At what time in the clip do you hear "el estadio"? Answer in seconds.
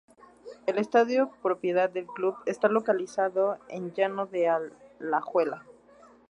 0.65-1.29